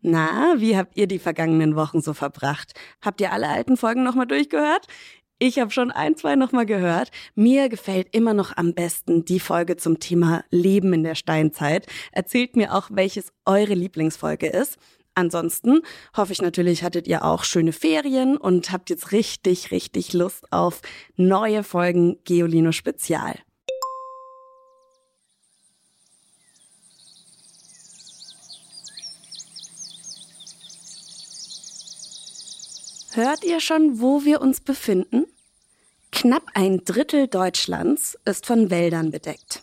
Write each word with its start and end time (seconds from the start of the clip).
Na, 0.00 0.54
wie 0.58 0.76
habt 0.76 0.96
ihr 0.96 1.06
die 1.06 1.18
vergangenen 1.18 1.74
Wochen 1.74 2.00
so 2.00 2.14
verbracht? 2.14 2.72
Habt 3.02 3.20
ihr 3.20 3.32
alle 3.32 3.48
alten 3.48 3.76
Folgen 3.76 4.04
nochmal 4.04 4.26
durchgehört? 4.26 4.86
Ich 5.40 5.58
habe 5.58 5.70
schon 5.70 5.92
ein, 5.92 6.16
zwei 6.16 6.34
nochmal 6.34 6.66
gehört. 6.66 7.10
Mir 7.36 7.68
gefällt 7.68 8.08
immer 8.12 8.34
noch 8.34 8.56
am 8.56 8.74
besten 8.74 9.24
die 9.24 9.38
Folge 9.38 9.76
zum 9.76 10.00
Thema 10.00 10.44
Leben 10.50 10.92
in 10.92 11.04
der 11.04 11.14
Steinzeit. 11.14 11.86
Erzählt 12.10 12.56
mir 12.56 12.74
auch, 12.74 12.88
welches 12.92 13.32
eure 13.44 13.74
Lieblingsfolge 13.74 14.48
ist. 14.48 14.78
Ansonsten 15.14 15.80
hoffe 16.16 16.32
ich 16.32 16.42
natürlich, 16.42 16.82
hattet 16.82 17.08
ihr 17.08 17.24
auch 17.24 17.44
schöne 17.44 17.72
Ferien 17.72 18.36
und 18.36 18.70
habt 18.70 18.90
jetzt 18.90 19.10
richtig, 19.10 19.70
richtig 19.72 20.12
Lust 20.12 20.52
auf 20.52 20.80
neue 21.16 21.64
Folgen 21.64 22.18
Geolino 22.24 22.72
Spezial. 22.72 23.36
Hört 33.18 33.42
ihr 33.42 33.58
schon, 33.58 34.00
wo 34.00 34.24
wir 34.24 34.40
uns 34.40 34.60
befinden? 34.60 35.24
Knapp 36.12 36.44
ein 36.54 36.84
Drittel 36.84 37.26
Deutschlands 37.26 38.16
ist 38.24 38.46
von 38.46 38.70
Wäldern 38.70 39.10
bedeckt. 39.10 39.60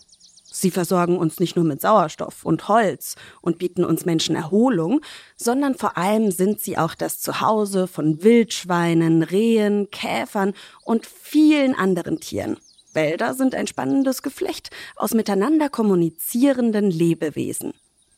Sie 0.51 0.71
versorgen 0.71 1.17
uns 1.17 1.39
nicht 1.39 1.55
nur 1.55 1.63
mit 1.63 1.79
Sauerstoff 1.79 2.43
und 2.43 2.67
Holz 2.67 3.15
und 3.39 3.57
bieten 3.57 3.85
uns 3.85 4.03
Menschen 4.03 4.35
Erholung, 4.35 4.99
sondern 5.37 5.75
vor 5.75 5.97
allem 5.97 6.31
sind 6.31 6.59
sie 6.59 6.77
auch 6.77 6.95
das 6.95 7.21
Zuhause 7.21 7.87
von 7.87 8.23
Wildschweinen, 8.23 9.23
Rehen, 9.23 9.89
Käfern 9.89 10.53
und 10.83 11.05
vielen 11.05 11.75
anderen 11.75 12.19
Tieren. 12.19 12.57
Wälder 12.91 13.35
sind 13.35 13.55
ein 13.55 13.67
spannendes 13.67 14.21
Geflecht 14.21 14.69
aus 14.97 15.13
miteinander 15.13 15.69
kommunizierenden 15.69 16.91
Lebewesen. 16.91 17.71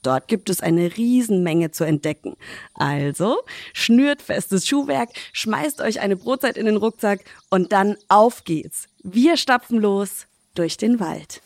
Dort 0.08 0.30
gibt 0.30 0.50
es 0.50 0.62
eine 0.62 0.96
Riesenmenge 0.96 1.72
zu 1.72 1.84
entdecken. 1.84 2.38
Also 2.74 3.40
schnürt 3.74 4.22
festes 4.22 4.66
Schuhwerk, 4.66 5.10
schmeißt 5.34 5.82
euch 5.82 6.00
eine 6.00 6.16
Brotzeit 6.16 6.56
in 6.56 6.66
den 6.66 6.78
Rucksack 6.78 7.26
und 7.50 7.74
dann 7.74 7.98
auf 8.08 8.46
geht's. 8.46 8.86
Wir 9.04 9.36
stapfen 9.36 9.82
los 9.82 10.28
durch 10.56 10.78
den 10.78 11.02
Wald. 11.02 11.42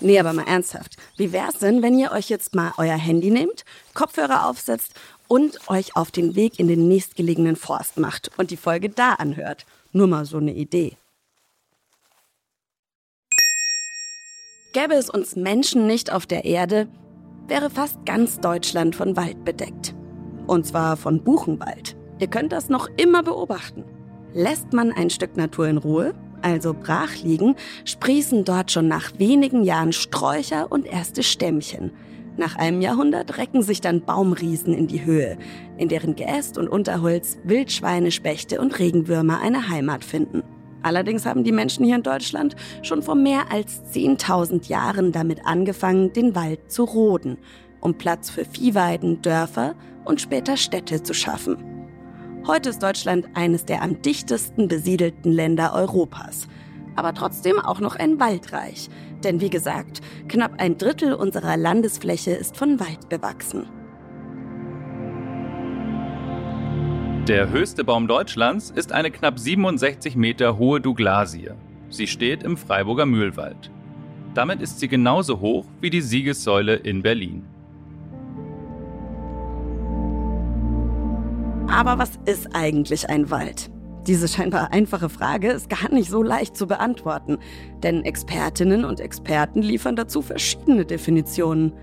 Nee, 0.00 0.20
aber 0.20 0.34
mal 0.34 0.46
ernsthaft. 0.46 0.98
Wie 1.16 1.32
wär's 1.32 1.60
denn, 1.60 1.80
wenn 1.80 1.98
ihr 1.98 2.12
euch 2.12 2.28
jetzt 2.28 2.54
mal 2.54 2.74
euer 2.76 2.98
Handy 2.98 3.30
nehmt, 3.30 3.64
Kopfhörer 3.94 4.46
aufsetzt 4.46 4.92
und 5.26 5.70
euch 5.70 5.96
auf 5.96 6.10
den 6.10 6.36
Weg 6.36 6.58
in 6.58 6.68
den 6.68 6.86
nächstgelegenen 6.86 7.56
Forst 7.56 7.96
macht 7.96 8.30
und 8.36 8.50
die 8.50 8.58
Folge 8.58 8.90
da 8.90 9.14
anhört? 9.14 9.64
Nur 9.92 10.06
mal 10.06 10.26
so 10.26 10.36
eine 10.36 10.52
Idee. 10.52 10.98
Gäbe 14.72 14.94
es 14.94 15.10
uns 15.10 15.34
Menschen 15.34 15.88
nicht 15.88 16.12
auf 16.12 16.26
der 16.26 16.44
Erde, 16.44 16.86
wäre 17.48 17.70
fast 17.70 18.06
ganz 18.06 18.38
Deutschland 18.38 18.94
von 18.94 19.16
Wald 19.16 19.44
bedeckt. 19.44 19.96
Und 20.46 20.64
zwar 20.64 20.96
von 20.96 21.24
Buchenwald. 21.24 21.96
Ihr 22.20 22.28
könnt 22.28 22.52
das 22.52 22.68
noch 22.68 22.88
immer 22.96 23.24
beobachten. 23.24 23.84
Lässt 24.32 24.72
man 24.72 24.92
ein 24.92 25.10
Stück 25.10 25.36
Natur 25.36 25.66
in 25.66 25.78
Ruhe, 25.78 26.14
also 26.42 26.72
brach 26.72 27.16
liegen, 27.16 27.56
sprießen 27.84 28.44
dort 28.44 28.70
schon 28.70 28.86
nach 28.86 29.18
wenigen 29.18 29.64
Jahren 29.64 29.92
Sträucher 29.92 30.70
und 30.70 30.86
erste 30.86 31.24
Stämmchen. 31.24 31.90
Nach 32.36 32.54
einem 32.54 32.80
Jahrhundert 32.80 33.38
recken 33.38 33.62
sich 33.62 33.80
dann 33.80 34.02
Baumriesen 34.02 34.72
in 34.72 34.86
die 34.86 35.04
Höhe, 35.04 35.36
in 35.78 35.88
deren 35.88 36.14
Geäst 36.14 36.58
und 36.58 36.68
Unterholz 36.68 37.38
Wildschweine, 37.42 38.12
Spechte 38.12 38.60
und 38.60 38.78
Regenwürmer 38.78 39.40
eine 39.40 39.68
Heimat 39.68 40.04
finden. 40.04 40.44
Allerdings 40.82 41.26
haben 41.26 41.44
die 41.44 41.52
Menschen 41.52 41.84
hier 41.84 41.96
in 41.96 42.02
Deutschland 42.02 42.56
schon 42.82 43.02
vor 43.02 43.14
mehr 43.14 43.52
als 43.52 43.82
10.000 43.92 44.68
Jahren 44.68 45.12
damit 45.12 45.46
angefangen, 45.46 46.12
den 46.12 46.34
Wald 46.34 46.70
zu 46.70 46.84
roden, 46.84 47.38
um 47.80 47.94
Platz 47.94 48.30
für 48.30 48.44
Viehweiden, 48.44 49.22
Dörfer 49.22 49.74
und 50.04 50.20
später 50.20 50.56
Städte 50.56 51.02
zu 51.02 51.14
schaffen. 51.14 51.56
Heute 52.46 52.70
ist 52.70 52.82
Deutschland 52.82 53.28
eines 53.34 53.66
der 53.66 53.82
am 53.82 54.00
dichtesten 54.00 54.68
besiedelten 54.68 55.30
Länder 55.30 55.74
Europas, 55.74 56.48
aber 56.96 57.12
trotzdem 57.12 57.58
auch 57.58 57.80
noch 57.80 57.96
ein 57.96 58.18
Waldreich, 58.18 58.88
denn 59.22 59.40
wie 59.40 59.50
gesagt, 59.50 60.00
knapp 60.28 60.54
ein 60.58 60.78
Drittel 60.78 61.12
unserer 61.12 61.56
Landesfläche 61.58 62.30
ist 62.30 62.56
von 62.56 62.80
Wald 62.80 63.08
bewachsen. 63.10 63.66
Der 67.28 67.50
höchste 67.50 67.84
Baum 67.84 68.08
Deutschlands 68.08 68.70
ist 68.70 68.92
eine 68.92 69.10
knapp 69.10 69.38
67 69.38 70.16
Meter 70.16 70.56
hohe 70.56 70.80
Douglasie. 70.80 71.50
Sie 71.90 72.06
steht 72.06 72.42
im 72.42 72.56
Freiburger 72.56 73.04
Mühlwald. 73.04 73.70
Damit 74.32 74.62
ist 74.62 74.80
sie 74.80 74.88
genauso 74.88 75.38
hoch 75.38 75.66
wie 75.82 75.90
die 75.90 76.00
Siegessäule 76.00 76.76
in 76.76 77.02
Berlin. 77.02 77.44
Aber 81.68 81.98
was 81.98 82.18
ist 82.24 82.48
eigentlich 82.54 83.08
ein 83.10 83.30
Wald? 83.30 83.70
Diese 84.06 84.26
scheinbar 84.26 84.72
einfache 84.72 85.10
Frage 85.10 85.50
ist 85.50 85.68
gar 85.68 85.92
nicht 85.92 86.10
so 86.10 86.22
leicht 86.22 86.56
zu 86.56 86.66
beantworten, 86.66 87.38
denn 87.82 88.02
Expertinnen 88.02 88.84
und 88.86 88.98
Experten 88.98 89.60
liefern 89.60 89.94
dazu 89.94 90.22
verschiedene 90.22 90.86
Definitionen. 90.86 91.74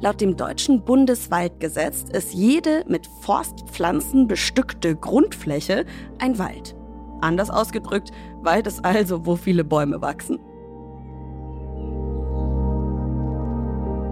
Laut 0.00 0.20
dem 0.20 0.36
deutschen 0.36 0.82
Bundeswaldgesetz 0.82 2.04
ist 2.12 2.34
jede 2.34 2.84
mit 2.88 3.06
Forstpflanzen 3.20 4.26
bestückte 4.26 4.96
Grundfläche 4.96 5.86
ein 6.18 6.38
Wald. 6.38 6.76
Anders 7.20 7.48
ausgedrückt, 7.48 8.10
Wald 8.42 8.66
ist 8.66 8.84
also, 8.84 9.24
wo 9.24 9.36
viele 9.36 9.64
Bäume 9.64 10.02
wachsen. 10.02 10.38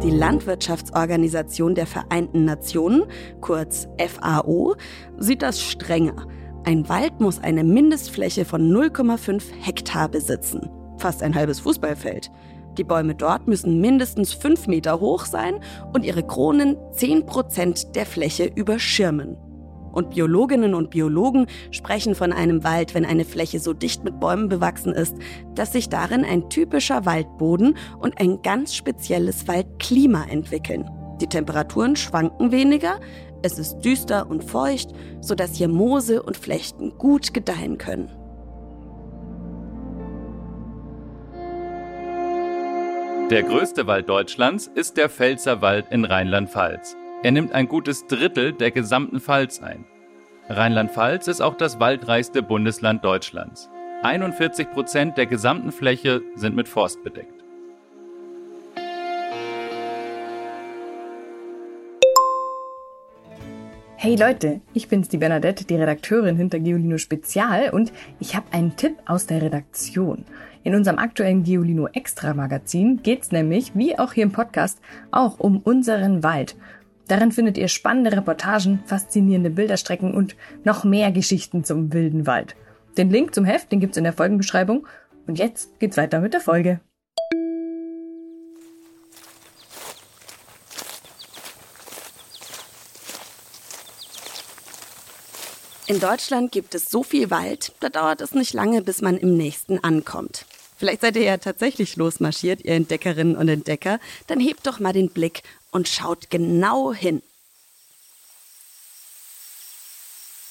Die 0.03 0.11
Landwirtschaftsorganisation 0.11 1.77
der 1.77 1.87
Vereinten 1.87 2.45
Nationen, 2.45 3.05
kurz 3.41 3.87
FAO, 3.99 4.75
sieht 5.19 5.43
das 5.43 5.61
strenger. 5.61 6.27
Ein 6.65 6.89
Wald 6.89 7.21
muss 7.21 7.39
eine 7.39 7.63
Mindestfläche 7.63 8.45
von 8.45 8.73
0,5 8.73 9.43
Hektar 9.61 10.09
besitzen, 10.09 10.71
fast 10.97 11.23
ein 11.23 11.35
halbes 11.35 11.61
Fußballfeld. 11.61 12.31
Die 12.79 12.85
Bäume 12.85 13.15
dort 13.15 13.47
müssen 13.47 13.81
mindestens 13.81 14.33
fünf 14.33 14.67
Meter 14.67 15.01
hoch 15.01 15.25
sein 15.27 15.61
und 15.93 16.05
ihre 16.05 16.27
Kronen 16.27 16.77
zehn 16.93 17.27
Prozent 17.27 17.95
der 17.95 18.07
Fläche 18.07 18.51
überschirmen. 18.55 19.37
Und 19.93 20.11
Biologinnen 20.11 20.75
und 20.75 20.89
Biologen 20.89 21.47
sprechen 21.71 22.15
von 22.15 22.33
einem 22.33 22.65
Wald, 22.65 22.95
wenn 22.95 23.05
eine 23.05 23.27
Fläche 23.27 23.61
so 23.61 23.75
dicht 23.75 24.05
mit 24.05 24.21
Bäumen 24.21 24.49
bewachsen 24.49 24.93
ist, 24.95 25.15
dass 25.55 25.73
sich 25.73 25.91
darin 25.91 26.25
ein 26.25 26.49
typischer 26.49 27.05
Waldboden 27.05 27.77
und 28.01 28.19
ein 28.19 28.41
ganz 28.41 28.75
spezielles 28.75 29.47
Waldklima 29.49 30.25
entwickeln. 30.31 30.89
Die 31.21 31.27
Temperaturen 31.27 31.95
schwanken 31.95 32.53
weniger, 32.53 33.01
es 33.43 33.59
ist 33.59 33.81
düster 33.81 34.31
und 34.31 34.45
feucht, 34.45 34.93
sodass 35.21 35.57
hier 35.57 35.69
Moose 35.69 36.23
und 36.23 36.37
Flechten 36.37 36.97
gut 36.97 37.35
gedeihen 37.35 37.77
können. 37.77 38.11
Der 43.31 43.43
größte 43.45 43.87
Wald 43.87 44.09
Deutschlands 44.09 44.71
ist 44.75 44.97
der 44.97 45.09
Pfälzerwald 45.09 45.87
in 45.91 46.05
Rheinland-Pfalz. 46.05 46.97
Er 47.23 47.31
nimmt 47.31 47.53
ein 47.53 47.67
gutes 47.67 48.07
Drittel 48.07 48.53
der 48.53 48.71
gesamten 48.71 49.21
Pfalz 49.21 49.63
ein. 49.63 49.85
Rheinland-Pfalz 50.49 51.29
ist 51.29 51.41
auch 51.41 51.55
das 51.55 51.81
waldreichste 51.81 52.43
Bundesland 52.43 53.05
Deutschlands. 53.05 53.71
41 54.03 54.71
Prozent 54.71 55.17
der 55.17 55.27
gesamten 55.27 55.73
Fläche 55.73 56.21
sind 56.35 56.57
mit 56.57 56.69
Forst 56.69 57.03
bedeckt. 57.05 57.43
Hey 64.05 64.17
Leute, 64.17 64.61
ich 64.75 64.89
bin's, 64.89 65.09
die 65.09 65.19
Bernadette, 65.19 65.65
die 65.65 65.77
Redakteurin 65.77 66.37
hinter 66.37 66.59
Geolino 66.59 66.99
Spezial 66.99 67.71
und 67.71 67.93
ich 68.19 68.35
habe 68.35 68.47
einen 68.51 68.75
Tipp 68.75 68.97
aus 69.07 69.27
der 69.27 69.41
Redaktion. 69.41 70.25
In 70.65 70.75
unserem 70.75 70.99
aktuellen 70.99 71.43
Geolino 71.43 71.89
Extra 71.93 72.35
Magazin 72.35 73.03
geht's 73.03 73.33
nämlich, 73.33 73.73
wie 73.75 73.99
auch 73.99 74.13
hier 74.13 74.23
im 74.23 74.33
Podcast, 74.33 74.81
auch 75.11 75.41
um 75.41 75.59
unseren 75.59 76.23
Wald. 76.23 76.57
Darin 77.09 77.33
findet 77.33 77.59
ihr 77.59 77.69
spannende 77.69 78.13
Reportagen, 78.13 78.81
faszinierende 78.87 79.51
Bilderstrecken 79.51 80.15
und 80.15 80.37
noch 80.65 80.85
mehr 80.85 81.11
Geschichten 81.11 81.65
zum 81.65 81.93
wilden 81.93 82.27
Wald. 82.27 82.55
Den 82.97 83.11
Link 83.11 83.35
zum 83.35 83.45
Heft, 83.45 83.73
den 83.73 83.81
gibt's 83.81 83.97
in 83.97 84.05
der 84.05 84.13
Folgenbeschreibung. 84.13 84.87
Und 85.27 85.39
jetzt 85.39 85.79
geht's 85.81 85.97
weiter 85.97 86.21
mit 86.21 86.35
der 86.35 86.41
Folge. 86.41 86.81
In 95.93 96.01
Deutschland 96.01 96.53
gibt 96.53 96.75
es 96.75 96.91
so 96.91 97.03
viel 97.03 97.31
Wald, 97.31 97.73
da 97.81 97.91
dauert 97.91 98.23
es 98.23 98.33
nicht 98.33 98.55
lange, 98.55 98.81
bis 98.81 99.03
man 99.03 99.19
im 99.19 99.37
nächsten 99.37 99.85
ankommt. 99.85 100.47
Vielleicht 100.79 101.03
seid 101.03 101.17
ihr 101.17 101.25
ja 101.25 101.37
tatsächlich 101.37 101.97
losmarschiert, 101.97 102.65
ihr 102.65 102.73
Entdeckerinnen 102.77 103.37
und 103.37 103.47
Entdecker. 103.47 104.01
Dann 104.27 104.41
hebt 104.41 104.67
doch 104.67 104.81
mal 104.81 104.95
den 104.95 105.11
Blick 105.11 105.43
und 105.71 105.89
schaut 105.89 106.31
genau 106.31 106.95
hin. 106.95 107.21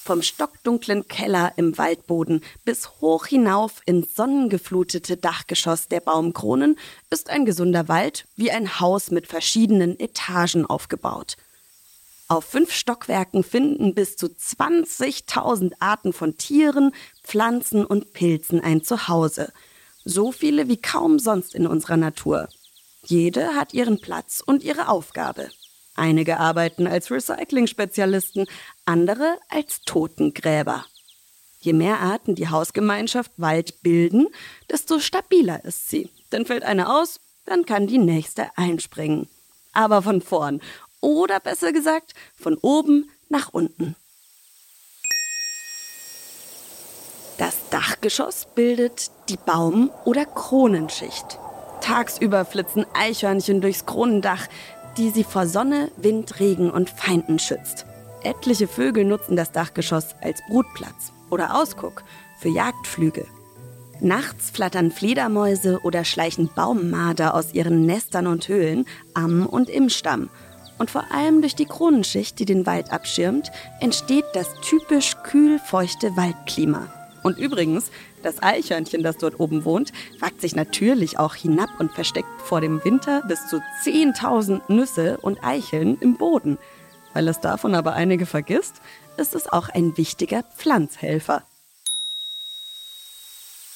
Vom 0.04 0.22
stockdunklen 0.22 1.08
Keller 1.08 1.54
im 1.56 1.76
Waldboden 1.76 2.44
bis 2.64 3.02
hoch 3.02 3.26
hinauf 3.26 3.82
ins 3.88 4.14
sonnengeflutete 4.14 5.18
Dachgeschoss 5.18 5.88
der 5.88 6.02
Baumkronen 6.02 6.78
ist 7.10 7.32
ein 7.32 7.46
gesunder 7.46 7.88
Wald 7.88 8.28
wie 8.36 8.52
ein 8.52 8.80
Haus 8.80 9.10
mit 9.10 9.26
verschiedenen 9.26 10.00
Etagen 10.00 10.68
aufgebaut. 10.68 11.36
Auf 12.32 12.46
fünf 12.46 12.72
Stockwerken 12.72 13.44
finden 13.44 13.94
bis 13.94 14.16
zu 14.16 14.28
20.000 14.28 15.74
Arten 15.80 16.14
von 16.14 16.38
Tieren, 16.38 16.94
Pflanzen 17.26 17.84
und 17.84 18.14
Pilzen 18.14 18.62
ein 18.62 18.86
Zuhause. 18.86 19.52
So 20.06 20.32
viele 20.32 20.70
wie 20.70 20.80
kaum 20.80 21.20
sonst 21.20 21.54
in 21.54 21.68
unserer 21.68 21.98
Natur. 21.98 22.48
Jede 23.04 23.48
hat 23.56 23.74
ihren 23.74 24.00
Platz 24.00 24.42
und 24.46 24.64
ihre 24.64 24.88
Aufgabe. 24.88 25.50
Einige 25.96 26.40
arbeiten 26.40 26.88
als 26.88 27.12
Recycling-Spezialisten, 27.12 28.46
andere 28.86 29.38
als 29.50 29.82
Totengräber. 29.82 30.86
Je 31.60 31.74
mehr 31.74 32.00
Arten 32.00 32.36
die 32.36 32.48
Hausgemeinschaft 32.48 33.34
Wald 33.36 33.82
bilden, 33.82 34.28
desto 34.70 35.00
stabiler 35.00 35.66
ist 35.66 35.90
sie. 35.90 36.10
Denn 36.32 36.46
fällt 36.46 36.64
eine 36.64 36.96
aus, 36.96 37.20
dann 37.46 37.66
kann 37.66 37.88
die 37.88 37.98
nächste 37.98 38.58
einspringen. 38.58 39.28
Aber 39.74 40.02
von 40.02 40.22
vorn. 40.22 40.62
Oder 41.02 41.40
besser 41.40 41.74
gesagt, 41.74 42.14
von 42.40 42.58
oben 42.62 43.10
nach 43.30 43.50
unten. 43.52 43.96
Das 47.38 47.58
Dachgeschoss 47.72 48.48
bildet 48.54 49.10
die 49.28 49.38
Baum- 49.38 49.90
oder 50.06 50.26
Kronenschicht. 50.26 51.40
Tagsüber 51.82 52.46
flitzen 52.46 52.86
Eichhörnchen 52.94 53.62
durchs 53.62 53.88
Kronendach, 53.88 54.48
die 54.98 55.10
sie 55.10 55.24
vor 55.24 55.48
Sonne, 55.48 55.92
Wind, 55.98 56.40
Regen 56.40 56.70
und 56.70 56.92
Feinden 56.92 57.40
schützt. 57.40 57.86
Etliche 58.24 58.68
Vögel 58.68 59.06
nutzen 59.06 59.36
das 59.36 59.52
Dachgeschoss 59.52 60.16
als 60.22 60.42
Brutplatz 60.48 61.12
oder 61.32 61.56
Ausguck 61.56 62.04
für 62.40 62.50
Jagdflüge. 62.50 63.26
Nachts 64.00 64.52
flattern 64.52 64.92
Fledermäuse 64.92 65.80
oder 65.84 66.04
schleichen 66.04 66.50
Baummarder 66.54 67.34
aus 67.34 67.54
ihren 67.54 67.86
Nestern 67.86 68.28
und 68.28 68.48
Höhlen 68.48 68.86
am 69.14 69.46
und 69.46 69.70
im 69.70 69.90
Stamm. 69.90 70.30
Und 70.82 70.90
vor 70.90 71.12
allem 71.12 71.42
durch 71.42 71.54
die 71.54 71.68
Kronenschicht, 71.68 72.40
die 72.40 72.46
den 72.46 72.66
Wald 72.66 72.92
abschirmt, 72.92 73.52
entsteht 73.82 74.26
das 74.34 74.48
typisch 74.62 75.16
kühl-feuchte 75.22 76.18
Waldklima. 76.18 76.92
Und 77.22 77.38
übrigens, 77.38 77.92
das 78.24 78.42
Eichhörnchen, 78.42 79.04
das 79.04 79.18
dort 79.18 79.40
oben 79.40 79.64
wohnt, 79.64 79.94
wagt 80.20 80.42
sich 80.42 80.56
natürlich 80.56 81.20
auch 81.20 81.36
hinab 81.36 81.70
und 81.78 81.92
versteckt 81.92 82.42
vor 82.44 82.62
dem 82.62 82.84
Winter 82.84 83.22
bis 83.28 83.48
zu 83.48 83.62
10.000 83.84 84.74
Nüsse 84.74 85.20
und 85.22 85.44
Eicheln 85.44 86.00
im 86.00 86.18
Boden. 86.18 86.58
Weil 87.14 87.28
es 87.28 87.40
davon 87.40 87.76
aber 87.76 87.94
einige 87.94 88.26
vergisst, 88.26 88.82
ist 89.18 89.36
es 89.36 89.46
auch 89.46 89.70
ein 89.70 89.96
wichtiger 89.98 90.42
Pflanzhelfer. 90.42 91.44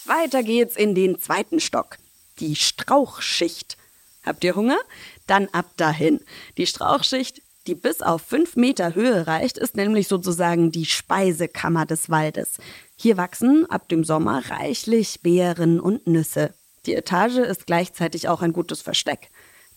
Weiter 0.06 0.42
geht's 0.42 0.76
in 0.76 0.96
den 0.96 1.20
zweiten 1.20 1.60
Stock, 1.60 2.00
die 2.40 2.56
Strauchschicht. 2.56 3.78
Habt 4.26 4.44
ihr 4.44 4.56
Hunger? 4.56 4.80
Dann 5.28 5.48
ab 5.52 5.66
dahin. 5.78 6.20
Die 6.58 6.68
Strauchschicht, 6.68 7.42
die 7.68 7.76
bis 7.76 8.02
auf 8.02 8.22
fünf 8.22 8.56
Meter 8.56 8.94
Höhe 8.94 9.26
reicht, 9.26 9.58
ist 9.58 9.76
nämlich 9.76 10.08
sozusagen 10.08 10.72
die 10.72 10.86
Speisekammer 10.86 11.86
des 11.86 12.10
Waldes. 12.10 12.58
Hier 12.96 13.18
wachsen 13.18 13.66
ab 13.70 13.90
dem 13.90 14.04
Sommer 14.04 14.44
reichlich 14.50 15.22
Beeren 15.22 15.80
und 15.80 16.06
Nüsse. 16.08 16.54
Die 16.86 16.94
Etage 16.94 17.38
ist 17.38 17.66
gleichzeitig 17.66 18.30
auch 18.30 18.42
ein 18.42 18.54
gutes 18.54 18.82
Versteck. 18.82 19.30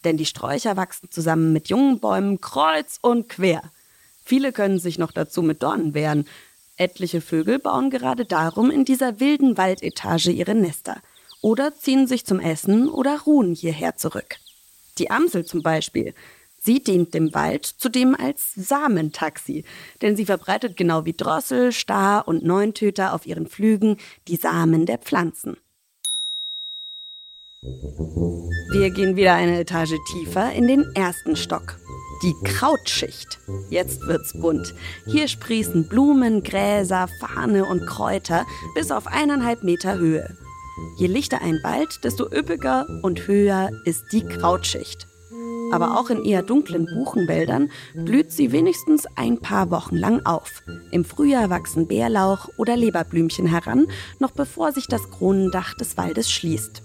Denn 0.05 0.17
die 0.17 0.27
Sträucher 0.27 0.77
wachsen 0.77 1.11
zusammen 1.11 1.53
mit 1.53 1.69
jungen 1.69 1.99
Bäumen 1.99 2.41
kreuz 2.41 2.99
und 3.01 3.29
quer. 3.29 3.63
Viele 4.25 4.53
können 4.53 4.79
sich 4.79 4.99
noch 4.99 5.11
dazu 5.11 5.43
mit 5.43 5.63
Dornen 5.63 5.95
wehren. 5.95 6.27
Etliche 6.77 7.21
Vögel 7.21 7.59
bauen 7.59 7.91
gerade 7.91 8.25
darum 8.25 8.71
in 8.71 8.85
dieser 8.85 9.19
wilden 9.19 9.57
Waldetage 9.57 10.31
ihre 10.31 10.55
Nester 10.55 10.99
oder 11.41 11.75
ziehen 11.75 12.07
sich 12.07 12.27
zum 12.27 12.39
Essen 12.39 12.89
oder 12.89 13.21
ruhen 13.21 13.55
hierher 13.55 13.97
zurück. 13.97 14.37
Die 14.99 15.11
Amsel 15.11 15.45
zum 15.45 15.63
Beispiel 15.63 16.15
Sie 16.61 16.83
dient 16.83 17.15
dem 17.15 17.33
Wald 17.35 17.65
zudem 17.65 18.17
als 18.17 18.53
Samentaxi, 18.55 19.65
denn 20.03 20.17
sie 20.17 20.27
verbreitet 20.27 20.77
genau 20.77 21.05
wie 21.05 21.13
Drossel, 21.13 21.73
Star 21.73 22.27
und 22.27 22.45
Neuntöter 22.45 23.15
auf 23.15 23.27
ihren 23.27 23.47
Flügen 23.47 23.97
die 24.27 24.37
Samen 24.37 24.85
der 24.85 24.99
Pflanzen. 24.99 25.57
Wir 28.73 28.91
gehen 28.91 29.17
wieder 29.17 29.35
eine 29.35 29.61
Etage 29.61 29.95
tiefer 30.13 30.53
in 30.53 30.67
den 30.67 30.85
ersten 30.95 31.37
Stock. 31.37 31.79
Die 32.23 32.35
Krautschicht. 32.45 33.39
Jetzt 33.71 34.07
wird's 34.07 34.33
bunt. 34.33 34.75
Hier 35.07 35.29
sprießen 35.29 35.89
Blumen, 35.89 36.43
Gräser, 36.43 37.09
Fahne 37.21 37.65
und 37.65 37.87
Kräuter 37.87 38.45
bis 38.75 38.91
auf 38.91 39.07
eineinhalb 39.07 39.63
Meter 39.63 39.99
Höhe. 39.99 40.37
Je 40.97 41.07
lichter 41.07 41.43
ein 41.43 41.61
Wald, 41.63 42.01
desto 42.05 42.25
üppiger 42.25 42.87
und 43.03 43.27
höher 43.27 43.71
ist 43.85 44.05
die 44.13 44.25
Krautschicht 44.25 45.09
aber 45.71 45.99
auch 45.99 46.11
in 46.11 46.25
eher 46.25 46.43
dunklen 46.43 46.87
Buchenwäldern 46.87 47.71
blüht 47.95 48.33
sie 48.33 48.53
wenigstens 48.53 49.07
ein 49.17 49.39
paar 49.39 49.71
Wochen 49.71 49.97
lang 49.97 50.25
auf. 50.25 50.63
Im 50.91 51.05
Frühjahr 51.05 51.51
wachsen 51.51 51.87
Bärlauch 51.87 52.49
oder 52.57 52.77
Leberblümchen 52.77 53.47
heran, 53.47 53.87
noch 54.19 54.31
bevor 54.31 54.73
sich 54.73 54.87
das 54.87 55.11
Kronendach 55.11 55.75
des 55.75 55.97
Waldes 55.97 56.31
schließt. 56.31 56.83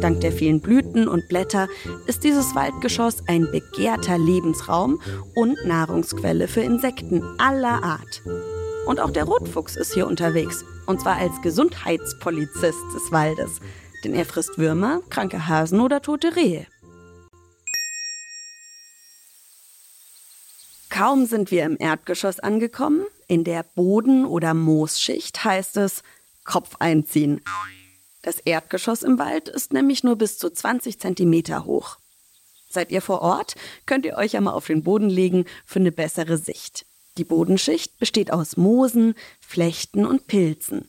Dank 0.00 0.20
der 0.20 0.32
vielen 0.32 0.60
Blüten 0.60 1.08
und 1.08 1.28
Blätter 1.28 1.68
ist 2.06 2.24
dieses 2.24 2.54
Waldgeschoss 2.54 3.22
ein 3.26 3.48
begehrter 3.50 4.18
Lebensraum 4.18 5.00
und 5.34 5.56
Nahrungsquelle 5.64 6.48
für 6.48 6.60
Insekten 6.60 7.22
aller 7.38 7.82
Art. 7.82 8.22
Und 8.86 8.98
auch 8.98 9.10
der 9.10 9.24
Rotfuchs 9.24 9.76
ist 9.76 9.94
hier 9.94 10.06
unterwegs, 10.06 10.64
und 10.86 11.00
zwar 11.00 11.16
als 11.16 11.40
Gesundheitspolizist 11.42 12.82
des 12.94 13.12
Waldes, 13.12 13.60
denn 14.04 14.12
er 14.12 14.24
frisst 14.24 14.58
Würmer, 14.58 15.00
kranke 15.08 15.46
Hasen 15.46 15.80
oder 15.80 16.02
tote 16.02 16.34
Rehe. 16.34 16.66
Kaum 20.90 21.26
sind 21.26 21.50
wir 21.50 21.64
im 21.64 21.76
Erdgeschoss 21.78 22.40
angekommen, 22.40 23.06
in 23.28 23.44
der 23.44 23.62
Boden- 23.62 24.26
oder 24.26 24.52
Moosschicht 24.52 25.42
heißt 25.44 25.78
es 25.78 26.02
Kopf 26.44 26.76
einziehen. 26.80 27.40
Das 28.20 28.40
Erdgeschoss 28.40 29.02
im 29.02 29.18
Wald 29.18 29.48
ist 29.48 29.72
nämlich 29.72 30.04
nur 30.04 30.16
bis 30.16 30.38
zu 30.38 30.50
20 30.50 30.98
Zentimeter 30.98 31.64
hoch. 31.64 31.98
Seid 32.68 32.90
ihr 32.90 33.00
vor 33.00 33.22
Ort, 33.22 33.54
könnt 33.86 34.04
ihr 34.04 34.16
euch 34.16 34.32
ja 34.32 34.40
mal 34.40 34.52
auf 34.52 34.66
den 34.66 34.82
Boden 34.82 35.08
legen 35.08 35.44
für 35.64 35.78
eine 35.78 35.92
bessere 35.92 36.36
Sicht. 36.36 36.84
Die 37.18 37.24
Bodenschicht 37.24 37.98
besteht 37.98 38.32
aus 38.32 38.56
Moosen, 38.56 39.14
Flechten 39.40 40.06
und 40.06 40.26
Pilzen. 40.26 40.88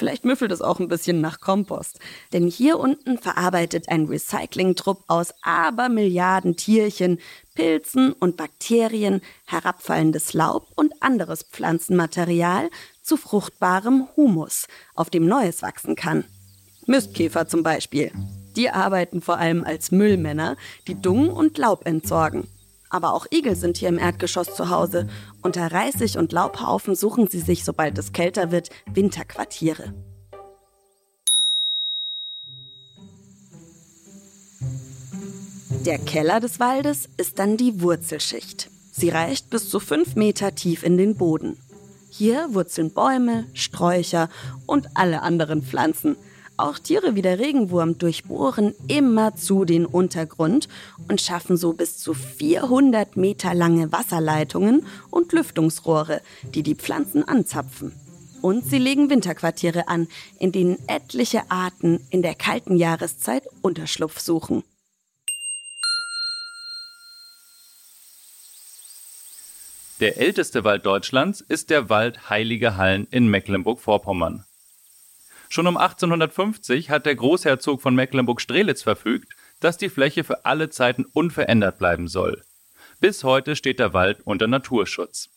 Vielleicht 0.00 0.24
müffelt 0.24 0.50
es 0.50 0.62
auch 0.62 0.80
ein 0.80 0.88
bisschen 0.88 1.20
nach 1.20 1.40
Kompost. 1.40 2.00
Denn 2.32 2.46
hier 2.46 2.78
unten 2.78 3.18
verarbeitet 3.18 3.90
ein 3.90 4.06
Recyclingtrupp 4.06 5.04
aus 5.08 5.34
Abermilliarden 5.42 6.56
Tierchen, 6.56 7.20
Pilzen 7.54 8.14
und 8.14 8.38
Bakterien 8.38 9.20
herabfallendes 9.44 10.32
Laub 10.32 10.68
und 10.74 10.94
anderes 11.00 11.42
Pflanzenmaterial 11.42 12.70
zu 13.02 13.18
fruchtbarem 13.18 14.08
Humus, 14.16 14.68
auf 14.94 15.10
dem 15.10 15.26
Neues 15.26 15.60
wachsen 15.60 15.96
kann. 15.96 16.24
Mistkäfer 16.86 17.46
zum 17.46 17.62
Beispiel. 17.62 18.10
Die 18.56 18.70
arbeiten 18.70 19.20
vor 19.20 19.36
allem 19.36 19.64
als 19.64 19.92
Müllmänner, 19.92 20.56
die 20.88 21.00
Dung 21.00 21.28
und 21.28 21.58
Laub 21.58 21.86
entsorgen. 21.86 22.48
Aber 22.90 23.14
auch 23.14 23.26
Igel 23.32 23.54
sind 23.54 23.76
hier 23.76 23.88
im 23.88 23.98
Erdgeschoss 23.98 24.54
zu 24.54 24.68
Hause. 24.68 25.06
Unter 25.42 25.70
Reisig 25.72 26.18
und 26.18 26.32
Laubhaufen 26.32 26.96
suchen 26.96 27.28
sie 27.28 27.40
sich, 27.40 27.64
sobald 27.64 27.96
es 27.96 28.12
kälter 28.12 28.50
wird, 28.50 28.68
Winterquartiere. 28.92 29.94
Der 35.86 35.98
Keller 35.98 36.40
des 36.40 36.60
Waldes 36.60 37.08
ist 37.16 37.38
dann 37.38 37.56
die 37.56 37.80
Wurzelschicht. 37.80 38.68
Sie 38.92 39.08
reicht 39.08 39.48
bis 39.48 39.70
zu 39.70 39.80
fünf 39.80 40.16
Meter 40.16 40.54
tief 40.54 40.82
in 40.82 40.98
den 40.98 41.14
Boden. 41.14 41.56
Hier 42.10 42.52
wurzeln 42.52 42.92
Bäume, 42.92 43.46
Sträucher 43.54 44.28
und 44.66 44.88
alle 44.94 45.22
anderen 45.22 45.62
Pflanzen– 45.62 46.16
auch 46.62 46.78
Tiere 46.78 47.14
wie 47.14 47.22
der 47.22 47.38
Regenwurm 47.38 47.98
durchbohren 47.98 48.74
immerzu 48.88 49.64
den 49.64 49.86
Untergrund 49.86 50.68
und 51.08 51.20
schaffen 51.20 51.56
so 51.56 51.72
bis 51.72 51.98
zu 51.98 52.14
400 52.14 53.16
Meter 53.16 53.54
lange 53.54 53.92
Wasserleitungen 53.92 54.86
und 55.10 55.32
Lüftungsrohre, 55.32 56.20
die 56.54 56.62
die 56.62 56.74
Pflanzen 56.74 57.26
anzapfen. 57.26 57.92
Und 58.42 58.64
sie 58.66 58.78
legen 58.78 59.10
Winterquartiere 59.10 59.88
an, 59.88 60.08
in 60.38 60.52
denen 60.52 60.78
etliche 60.86 61.50
Arten 61.50 62.00
in 62.10 62.22
der 62.22 62.34
kalten 62.34 62.76
Jahreszeit 62.76 63.42
Unterschlupf 63.60 64.18
suchen. 64.18 64.62
Der 70.00 70.16
älteste 70.16 70.64
Wald 70.64 70.86
Deutschlands 70.86 71.42
ist 71.42 71.68
der 71.68 71.90
Wald 71.90 72.30
Heilige 72.30 72.78
Hallen 72.78 73.06
in 73.10 73.28
Mecklenburg-Vorpommern. 73.28 74.46
Schon 75.52 75.66
um 75.66 75.76
1850 75.76 76.90
hat 76.90 77.06
der 77.06 77.16
Großherzog 77.16 77.82
von 77.82 77.92
Mecklenburg-Strelitz 77.96 78.84
verfügt, 78.84 79.34
dass 79.58 79.76
die 79.76 79.88
Fläche 79.88 80.22
für 80.22 80.44
alle 80.44 80.70
Zeiten 80.70 81.04
unverändert 81.12 81.76
bleiben 81.76 82.06
soll. 82.06 82.44
Bis 83.00 83.24
heute 83.24 83.56
steht 83.56 83.80
der 83.80 83.92
Wald 83.92 84.20
unter 84.24 84.46
Naturschutz. 84.46 85.28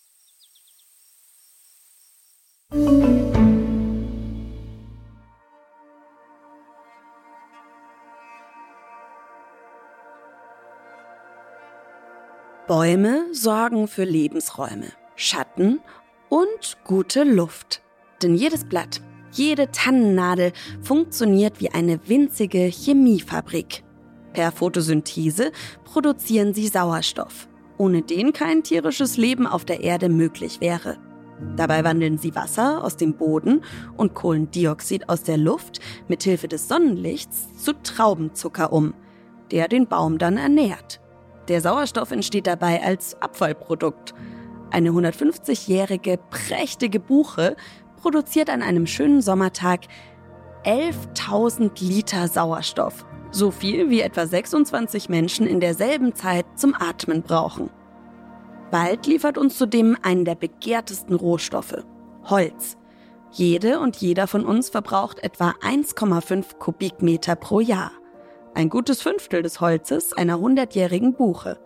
Bäume 12.67 13.25
sorgen 13.33 13.87
für 13.87 14.03
Lebensräume, 14.03 14.91
Schatten 15.15 15.81
und 16.29 16.77
gute 16.83 17.23
Luft. 17.23 17.81
Denn 18.21 18.35
jedes 18.35 18.63
Blatt, 18.63 19.01
jede 19.33 19.71
Tannennadel 19.71 20.53
funktioniert 20.81 21.59
wie 21.59 21.71
eine 21.71 21.99
winzige 22.07 22.59
Chemiefabrik. 22.59 23.83
Per 24.33 24.51
Photosynthese 24.51 25.51
produzieren 25.83 26.53
sie 26.53 26.67
Sauerstoff, 26.67 27.47
ohne 27.77 28.01
den 28.01 28.33
kein 28.33 28.63
tierisches 28.63 29.17
Leben 29.17 29.45
auf 29.45 29.65
der 29.65 29.81
Erde 29.81 30.09
möglich 30.09 30.59
wäre. 30.61 30.97
Dabei 31.55 31.83
wandeln 31.83 32.17
sie 32.17 32.35
Wasser 32.35 32.83
aus 32.83 32.97
dem 32.97 33.15
Boden 33.15 33.63
und 33.97 34.13
Kohlendioxid 34.13 35.09
aus 35.09 35.23
der 35.23 35.37
Luft 35.37 35.79
mit 36.07 36.23
Hilfe 36.23 36.47
des 36.47 36.67
Sonnenlichts 36.67 37.47
zu 37.57 37.73
Traubenzucker 37.73 38.71
um, 38.71 38.93
der 39.51 39.67
den 39.67 39.87
Baum 39.87 40.17
dann 40.17 40.37
ernährt. 40.37 40.99
Der 41.47 41.61
Sauerstoff 41.61 42.11
entsteht 42.11 42.47
dabei 42.47 42.81
als 42.81 43.21
Abfallprodukt. 43.21 44.13
Eine 44.71 44.91
150-jährige 44.91 46.17
prächtige 46.31 46.99
Buche 46.99 47.55
produziert 48.03 48.51
an 48.51 48.61
einem 48.61 48.85
schönen 48.85 49.21
Sommertag 49.21 49.81
11.000 50.65 51.71
Liter 51.83 52.27
Sauerstoff. 52.27 53.05
So 53.31 53.49
viel 53.49 53.89
wie 53.89 54.01
etwa 54.01 54.27
26 54.27 55.09
Menschen 55.09 55.47
in 55.47 55.59
derselben 55.59 56.13
Zeit 56.13 56.45
zum 56.55 56.75
Atmen 56.75 57.23
brauchen. 57.23 57.71
Wald 58.69 59.07
liefert 59.07 59.39
uns 59.39 59.57
zudem 59.57 59.97
einen 60.03 60.25
der 60.25 60.35
begehrtesten 60.35 61.15
Rohstoffe, 61.15 61.83
Holz. 62.25 62.77
Jede 63.31 63.79
und 63.79 63.95
jeder 63.95 64.27
von 64.27 64.45
uns 64.45 64.69
verbraucht 64.69 65.23
etwa 65.23 65.55
1,5 65.61 66.57
Kubikmeter 66.57 67.35
pro 67.35 67.59
Jahr 67.59 67.91
ein 68.55 68.69
gutes 68.69 69.01
Fünftel 69.01 69.41
des 69.41 69.61
Holzes 69.61 70.13
einer 70.13 70.39
hundertjährigen 70.39 71.13
Buche. 71.13 71.59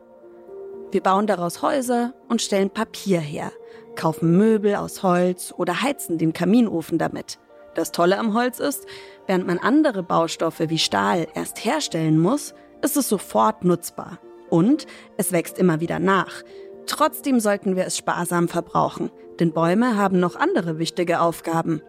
Wir 0.91 1.01
bauen 1.03 1.27
daraus 1.27 1.61
Häuser 1.61 2.13
und 2.29 2.41
stellen 2.41 2.69
Papier 2.69 3.19
her, 3.19 3.51
kaufen 3.97 4.37
Möbel 4.37 4.75
aus 4.75 5.03
Holz 5.03 5.53
oder 5.57 5.81
heizen 5.81 6.17
den 6.17 6.31
Kaminofen 6.31 6.97
damit. 6.97 7.39
Das 7.75 7.91
Tolle 7.91 8.17
am 8.17 8.33
Holz 8.33 8.59
ist, 8.59 8.85
während 9.27 9.45
man 9.45 9.59
andere 9.59 10.01
Baustoffe 10.01 10.61
wie 10.67 10.79
Stahl 10.79 11.27
erst 11.35 11.65
herstellen 11.65 12.17
muss, 12.17 12.53
ist 12.81 12.95
es 12.95 13.09
sofort 13.09 13.65
nutzbar. 13.65 14.19
Und 14.49 14.87
es 15.17 15.33
wächst 15.33 15.59
immer 15.59 15.81
wieder 15.81 15.99
nach. 15.99 16.43
Trotzdem 16.85 17.41
sollten 17.41 17.75
wir 17.75 17.85
es 17.85 17.97
sparsam 17.97 18.47
verbrauchen, 18.47 19.11
denn 19.39 19.51
Bäume 19.51 19.97
haben 19.97 20.19
noch 20.19 20.35
andere 20.35 20.79
wichtige 20.79 21.19
Aufgaben. 21.19 21.81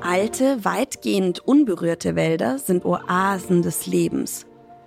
Alte, 0.00 0.64
weitgehend 0.64 1.46
unberührte 1.46 2.14
Wälder 2.14 2.58
sind 2.58 2.84
Oasen 2.84 3.62
des 3.62 3.86
Lebens. 3.86 4.46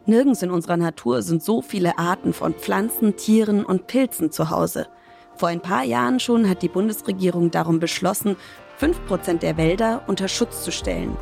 Nirgends 0.09 0.41
in 0.41 0.51
unserer 0.51 0.77
Natur 0.77 1.21
sind 1.21 1.43
so 1.43 1.61
viele 1.61 1.97
Arten 1.97 2.31
von 2.31 2.53
Pflanzen, 2.53 3.17
Tieren 3.17 3.65
und 3.65 3.87
Pilzen 3.87 4.31
zu 4.31 4.49
Hause. 4.49 4.87
Vor 5.35 5.49
ein 5.49 5.59
paar 5.59 5.83
Jahren 5.83 6.21
schon 6.21 6.47
hat 6.47 6.61
die 6.61 6.69
Bundesregierung 6.69 7.51
darum 7.51 7.79
beschlossen, 7.81 8.37
5% 8.79 9.39
der 9.39 9.57
Wälder 9.57 10.03
unter 10.07 10.29
Schutz 10.29 10.63
zu 10.63 10.71
stellen 10.71 11.17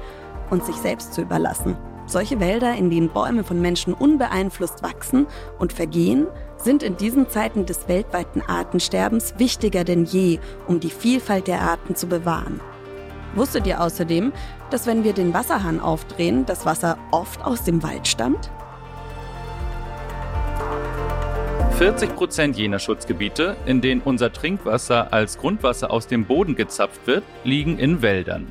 und 0.51 0.63
sich 0.63 0.75
selbst 0.75 1.15
zu 1.15 1.23
überlassen. 1.23 1.75
Solche 2.05 2.39
Wälder, 2.39 2.75
in 2.75 2.91
denen 2.91 3.09
Bäume 3.09 3.43
von 3.43 3.59
Menschen 3.59 3.95
unbeeinflusst 3.95 4.83
wachsen 4.83 5.25
und 5.57 5.73
vergehen, 5.73 6.27
sind 6.57 6.83
in 6.83 6.95
diesen 6.95 7.27
Zeiten 7.27 7.65
des 7.65 7.87
weltweiten 7.87 8.43
Artensterbens 8.43 9.33
wichtiger 9.39 9.83
denn 9.83 10.05
je, 10.05 10.37
um 10.67 10.79
die 10.79 10.91
Vielfalt 10.91 11.47
der 11.47 11.61
Arten 11.61 11.95
zu 11.95 12.05
bewahren. 12.05 12.61
Wusstet 13.33 13.65
ihr 13.65 13.81
außerdem, 13.81 14.31
dass 14.69 14.85
wenn 14.85 15.03
wir 15.03 15.13
den 15.13 15.33
Wasserhahn 15.33 15.79
aufdrehen, 15.79 16.45
das 16.45 16.67
Wasser 16.67 16.99
oft 17.09 17.43
aus 17.43 17.63
dem 17.63 17.81
Wald 17.81 18.07
stammt? 18.07 18.51
40 21.77 22.15
Prozent 22.15 22.55
jener 22.55 22.79
Schutzgebiete, 22.79 23.57
in 23.65 23.81
denen 23.81 23.99
unser 23.99 24.31
Trinkwasser 24.31 25.11
als 25.11 25.37
Grundwasser 25.37 25.91
aus 25.91 26.07
dem 26.07 26.23
Boden 26.23 26.55
gezapft 26.55 27.05
wird, 27.05 27.25
liegen 27.43 27.77
in 27.79 28.01
Wäldern. 28.01 28.49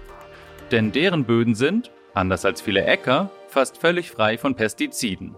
Denn 0.71 0.93
deren 0.93 1.25
Böden 1.25 1.54
sind, 1.54 1.90
anders 2.12 2.45
als 2.45 2.61
viele 2.61 2.85
Äcker, 2.85 3.31
fast 3.49 3.78
völlig 3.78 4.11
frei 4.11 4.37
von 4.37 4.57
Pestiziden. 4.57 5.37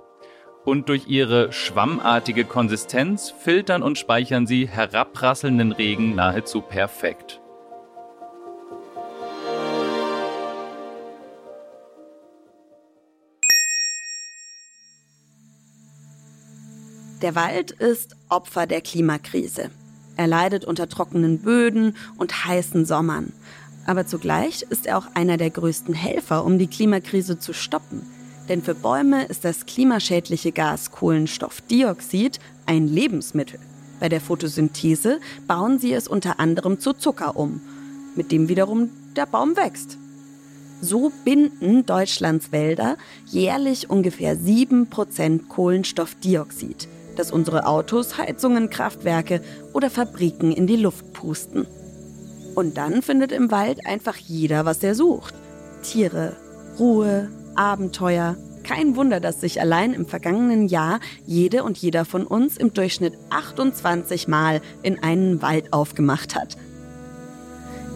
Und 0.65 0.89
durch 0.89 1.07
ihre 1.07 1.53
schwammartige 1.53 2.45
Konsistenz 2.45 3.31
filtern 3.31 3.85
und 3.85 3.99
speichern 3.99 4.49
sie 4.49 4.67
herabprasselnden 4.67 5.71
Regen 5.71 6.17
nahezu 6.17 6.63
perfekt. 6.63 7.41
Der 17.23 17.35
Wald 17.35 17.71
ist 17.71 18.15
Opfer 18.29 18.67
der 18.67 18.83
Klimakrise. 18.83 19.71
Er 20.17 20.27
leidet 20.27 20.67
unter 20.67 20.87
trockenen 20.87 21.39
Böden 21.39 21.97
und 22.19 22.45
heißen 22.45 22.85
Sommern. 22.85 23.33
Aber 23.87 24.07
zugleich 24.07 24.67
ist 24.69 24.87
er 24.87 24.99
auch 24.99 25.07
einer 25.15 25.39
der 25.39 25.49
größten 25.49 25.95
Helfer, 25.95 26.45
um 26.45 26.59
die 26.59 26.67
Klimakrise 26.67 27.39
zu 27.39 27.55
stoppen. 27.55 28.03
Denn 28.51 28.63
für 28.63 28.75
Bäume 28.75 29.25
ist 29.25 29.47
das 29.47 29.65
klimaschädliche 29.65 30.53
Gas 30.53 30.91
Kohlenstoffdioxid 30.91 32.39
ein 32.67 32.87
Lebensmittel. 32.87 33.61
Bei 33.99 34.11
der 34.11 34.21
Photosynthese 34.21 35.19
bauen 35.47 35.79
sie 35.79 35.95
es 35.95 36.09
unter 36.09 36.39
anderem 36.39 36.81
zu 36.81 36.93
Zucker 36.93 37.37
um, 37.37 37.63
mit 38.15 38.31
dem 38.31 38.51
wiederum 38.51 38.91
der 39.17 39.25
Baum 39.25 39.57
wächst. 39.57 39.97
So 40.83 41.11
binden 41.25 41.87
Deutschlands 41.87 42.53
Wälder 42.53 42.99
jährlich 43.25 43.89
ungefähr 43.89 44.37
7% 44.37 45.49
Kohlenstoffdioxid 45.49 46.89
dass 47.19 47.33
unsere 47.33 47.67
Autos, 47.67 48.19
Heizungen, 48.19 48.71
Kraftwerke 48.71 49.41
oder 49.73 49.91
Fabriken 49.91 50.53
in 50.53 50.67
die 50.67 50.77
Luft 50.77 51.13
pusten. 51.13 51.67
Und 52.55 52.77
dann 52.77 53.03
findet 53.03 53.33
im 53.33 53.51
Wald 53.51 53.87
einfach 53.87 54.17
jeder, 54.17 54.65
was 54.65 54.83
er 54.83 54.95
sucht. 54.95 55.35
Tiere, 55.83 56.37
Ruhe, 56.79 57.29
Abenteuer. 57.55 58.37
Kein 58.65 58.97
Wunder, 58.97 59.21
dass 59.21 59.41
sich 59.41 59.61
allein 59.61 59.93
im 59.93 60.07
vergangenen 60.07 60.67
Jahr 60.67 61.01
jede 61.27 61.63
und 61.63 61.79
jeder 61.79 62.05
von 62.05 62.27
uns 62.27 62.57
im 62.57 62.75
Durchschnitt 62.75 63.15
28 63.31 64.27
Mal 64.27 64.61
in 64.83 65.03
einen 65.03 65.43
Wald 65.43 65.73
aufgemacht 65.73 66.35
hat. 66.35 66.57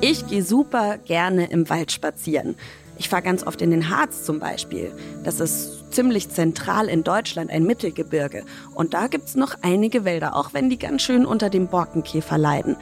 Ich 0.02 0.26
gehe 0.26 0.42
super 0.42 0.98
gerne 0.98 1.50
im 1.50 1.68
Wald 1.68 1.92
spazieren. 1.92 2.54
Ich 2.96 3.08
fahre 3.08 3.22
ganz 3.22 3.46
oft 3.46 3.60
in 3.62 3.70
den 3.70 3.88
Harz 3.88 4.24
zum 4.24 4.38
Beispiel. 4.40 4.92
Das 5.24 5.40
ist 5.40 5.79
ziemlich 5.90 6.30
zentral 6.30 6.88
in 6.88 7.04
Deutschland, 7.04 7.50
ein 7.50 7.64
Mittelgebirge. 7.64 8.44
Und 8.75 8.94
da 8.94 9.06
gibt's 9.06 9.35
noch 9.35 9.56
einige 9.62 10.04
Wälder, 10.04 10.37
auch 10.37 10.52
wenn 10.52 10.70
die 10.70 10.78
ganz 10.78 11.02
schön 11.02 11.26
unter 11.26 11.50
dem 11.50 11.68
Borkenkäfer 11.68 12.38
leiden. 12.38 12.76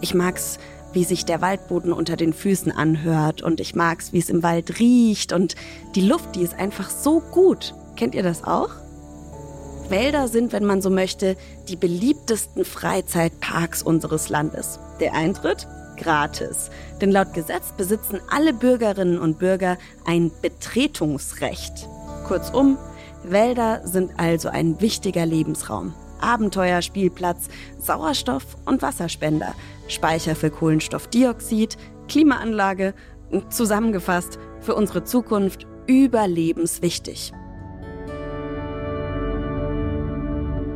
Ich 0.00 0.14
mag's, 0.14 0.58
wie 0.92 1.04
sich 1.04 1.24
der 1.24 1.40
Waldboden 1.40 1.92
unter 1.92 2.16
den 2.16 2.32
Füßen 2.32 2.72
anhört 2.72 3.42
und 3.42 3.60
ich 3.60 3.74
mag's, 3.74 4.12
wie 4.12 4.18
es 4.18 4.30
im 4.30 4.42
Wald 4.42 4.78
riecht 4.78 5.32
und 5.32 5.54
die 5.94 6.06
Luft, 6.06 6.34
die 6.34 6.42
ist 6.42 6.58
einfach 6.58 6.90
so 6.90 7.20
gut. 7.20 7.74
Kennt 7.96 8.14
ihr 8.14 8.22
das 8.22 8.44
auch? 8.44 8.70
Wälder 9.88 10.28
sind, 10.28 10.52
wenn 10.52 10.64
man 10.64 10.80
so 10.80 10.90
möchte, 10.90 11.36
die 11.68 11.76
beliebtesten 11.76 12.64
Freizeitparks 12.64 13.82
unseres 13.82 14.28
Landes. 14.28 14.78
Der 15.00 15.14
Eintritt 15.14 15.66
gratis. 15.96 16.70
Denn 17.00 17.10
laut 17.10 17.34
Gesetz 17.34 17.72
besitzen 17.76 18.20
alle 18.30 18.52
Bürgerinnen 18.52 19.18
und 19.18 19.38
Bürger 19.38 19.78
ein 20.04 20.30
Betretungsrecht. 20.40 21.88
Kurzum, 22.24 22.78
Wälder 23.24 23.80
sind 23.84 24.12
also 24.18 24.48
ein 24.48 24.80
wichtiger 24.80 25.26
Lebensraum. 25.26 25.94
Abenteuerspielplatz, 26.20 27.48
Sauerstoff- 27.80 28.56
und 28.64 28.82
Wasserspender, 28.82 29.54
Speicher 29.88 30.34
für 30.34 30.50
Kohlenstoffdioxid, 30.50 31.76
Klimaanlage, 32.08 32.94
zusammengefasst 33.48 34.38
für 34.60 34.74
unsere 34.74 35.04
Zukunft 35.04 35.66
überlebenswichtig. 35.86 37.32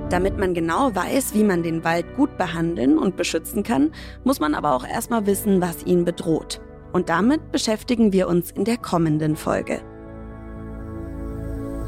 Damit 0.09 0.39
man 0.39 0.55
genau 0.55 0.95
weiß, 0.95 1.35
wie 1.35 1.43
man 1.43 1.65
den 1.65 1.83
Wald 1.83 2.15
gut 2.17 2.39
behandeln 2.39 2.97
und 2.97 3.17
beschützen 3.17 3.65
kann, 3.65 3.91
muss 4.23 4.39
man 4.39 4.55
aber 4.55 4.73
auch 4.73 4.87
erstmal 4.87 5.27
wissen, 5.27 5.61
was 5.61 5.85
ihn 5.85 6.05
bedroht. 6.05 6.61
Und 6.93 7.09
damit 7.09 7.51
beschäftigen 7.51 8.13
wir 8.13 8.29
uns 8.29 8.53
in 8.53 8.65
der 8.65 8.77
kommenden 8.77 9.35
Folge. 9.35 9.81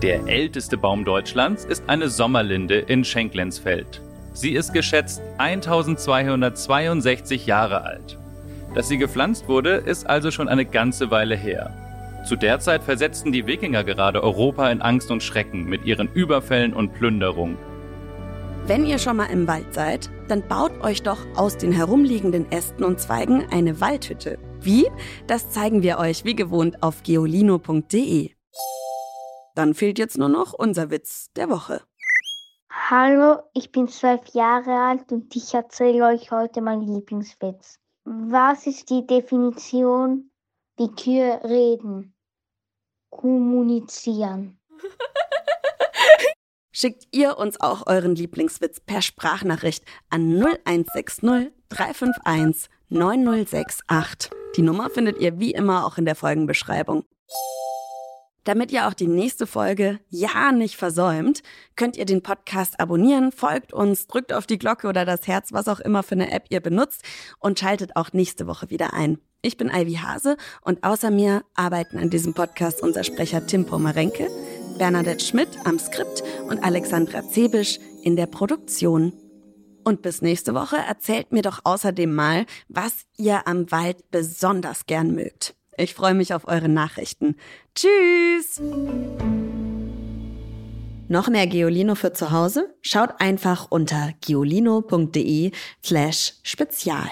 Der 0.03 0.29
älteste 0.29 0.77
Baum 0.77 1.05
Deutschlands 1.05 1.65
ist 1.65 1.83
eine 1.89 2.09
Sommerlinde 2.09 2.79
in 2.79 3.05
Schenklensfeld. 3.05 4.01
Sie 4.33 4.53
ist 4.53 4.73
geschätzt 4.73 5.21
1262 5.39 7.47
Jahre 7.47 7.83
alt. 7.83 8.17
Dass 8.77 8.87
sie 8.87 8.99
gepflanzt 8.99 9.49
wurde, 9.49 9.71
ist 9.71 10.09
also 10.09 10.31
schon 10.31 10.47
eine 10.47 10.65
ganze 10.65 11.11
Weile 11.11 11.35
her. 11.35 11.75
Zu 12.25 12.37
der 12.37 12.61
Zeit 12.61 12.85
versetzten 12.85 13.33
die 13.33 13.49
Wikinger 13.49 13.83
gerade 13.83 14.23
Europa 14.23 14.71
in 14.71 14.83
Angst 14.83 15.11
und 15.11 15.25
Schrecken 15.25 15.65
mit 15.65 15.85
ihren 15.85 16.09
Überfällen 16.13 16.75
und 16.75 16.95
Plünderungen. 16.95 17.59
Wenn 18.69 18.87
ihr 18.87 18.99
schon 18.99 19.17
mal 19.17 19.31
im 19.33 19.49
Wald 19.49 19.75
seid, 19.75 20.11
dann 20.29 20.47
baut 20.47 20.81
euch 20.81 21.03
doch 21.03 21.27
aus 21.35 21.57
den 21.57 21.73
herumliegenden 21.73 22.53
Ästen 22.53 22.85
und 22.85 23.01
Zweigen 23.01 23.47
eine 23.51 23.81
Waldhütte. 23.81 24.39
Wie? 24.61 24.87
Das 25.27 25.51
zeigen 25.51 25.83
wir 25.83 25.99
euch 25.99 26.25
wie 26.25 26.37
gewohnt 26.37 26.85
auf 26.85 27.03
geolino.de. 27.03 28.31
Dann 29.59 29.75
fehlt 29.75 29.99
jetzt 29.99 30.17
nur 30.17 30.29
noch 30.29 30.53
unser 30.53 30.89
Witz 30.89 31.33
der 31.35 31.51
Woche. 31.51 31.83
Hallo, 32.71 33.43
ich 33.55 33.73
bin 33.73 33.89
zwölf 33.89 34.25
Jahre 34.29 34.71
alt 34.71 35.11
und 35.11 35.35
ich 35.35 35.53
erzähle 35.53 36.05
euch 36.05 36.31
heute 36.31 36.61
meinen 36.61 36.87
Lieblingswitz. 36.87 37.81
Was 38.05 38.69
ist 38.69 38.89
die 38.89 39.05
Definition, 39.05 40.31
wie 40.77 40.93
Kühe 40.93 41.41
reden? 41.43 42.15
Kommunizieren. 43.11 44.61
Schickt 46.71 47.09
ihr 47.11 47.37
uns 47.37 47.61
auch 47.61 47.89
euren 47.89 48.15
Lieblingswitz 48.15 48.79
per 48.79 49.03
Sprachnachricht 49.03 49.85
an 50.09 50.41
0160 50.41 51.51
351 51.69 52.71
9068. 52.91 54.31
Die 54.55 54.63
Nummer 54.63 54.89
findet 54.89 55.19
ihr 55.19 55.41
wie 55.41 55.51
immer 55.51 55.85
auch 55.85 55.99
in 55.99 56.05
der 56.05 56.15
Folgenbeschreibung. 56.15 57.05
Damit 58.49 58.73
ihr 58.73 58.89
auch 58.89 58.95
die 58.95 59.09
nächste 59.09 59.47
Folge 59.47 60.01
ja 60.09 60.53
nicht 60.53 60.77
versäumt, 60.77 61.43
könnt 61.77 61.99
ihr 61.99 62.07
den 62.07 62.23
Podcast 62.23 62.81
abonnieren, 62.81 63.31
folgt 63.31 63.75
uns, 63.75 64.07
drückt 64.07 64.33
auf 64.33 64.47
die 64.47 64.57
Glocke 64.57 64.89
oder 64.89 65.05
das 65.05 65.27
Herz, 65.27 65.53
was 65.53 65.69
auch 65.69 65.81
immer 65.81 66.03
für 66.03 66.15
eine 66.15 66.33
App 66.33 66.47
ihr 66.49 66.61
benutzt 66.61 67.03
und 67.41 67.59
schaltet 67.59 67.95
auch 67.95 68.15
nächste 68.15 68.47
Woche 68.47 68.71
wieder 68.71 68.95
ein. 68.95 69.19
Ich 69.43 69.59
bin 69.59 69.69
Ivy 69.69 69.97
Hase 69.97 70.39
und 70.63 70.83
außer 70.83 71.11
mir 71.11 71.43
arbeiten 71.57 71.99
an 71.99 72.09
diesem 72.09 72.33
Podcast 72.33 72.83
unser 72.83 73.05
Sprecher 73.05 73.47
Tim 73.47 73.67
Pomerenke, 73.67 74.29
Bernadette 74.79 75.23
Schmidt 75.23 75.51
am 75.67 75.79
Skript 75.79 76.23
und 76.49 76.65
Alexandra 76.65 77.29
Zebisch 77.29 77.79
in 78.01 78.17
der 78.17 78.29
Produktion. 78.29 79.13
Und 79.85 80.01
bis 80.01 80.23
nächste 80.23 80.55
Woche 80.55 80.79
erzählt 80.79 81.33
mir 81.33 81.43
doch 81.43 81.61
außerdem 81.65 82.15
mal, 82.15 82.47
was 82.69 83.05
ihr 83.19 83.47
am 83.47 83.71
Wald 83.71 84.11
besonders 84.11 84.87
gern 84.87 85.15
mögt. 85.15 85.58
Ich 85.79 85.95
freue 85.95 86.15
mich 86.15 86.35
auf 86.35 86.49
eure 86.49 86.69
Nachrichten. 86.69 87.37
Tschüss! 87.75 88.61
Noch 91.07 91.29
mehr 91.29 91.47
Geolino 91.47 91.95
für 91.95 92.13
zu 92.13 92.33
Hause? 92.33 92.75
Schaut 92.83 93.21
einfach 93.21 93.69
unter 93.71 94.13
geolino.de 94.21 95.53
slash 95.83 96.35
spezial. 96.43 97.09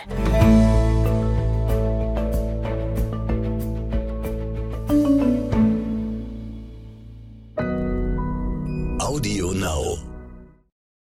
Audio 8.98 9.52
Now. 9.52 10.05